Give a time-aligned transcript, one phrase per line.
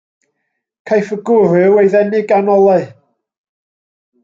[0.91, 2.89] Caiff y gwryw ei ddenu gan olau.